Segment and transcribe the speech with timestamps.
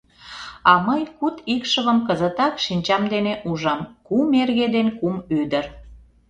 [0.71, 5.65] А мый куд икшывым кызытак шинчам дене ужам: кум эрге ден кум ӱдыр.